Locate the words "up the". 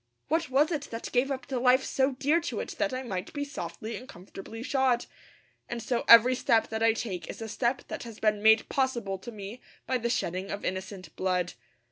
1.29-1.59